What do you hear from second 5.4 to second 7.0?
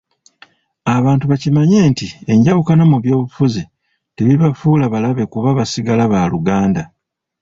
basigala baluganda.